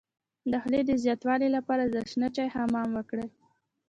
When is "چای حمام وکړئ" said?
2.35-3.27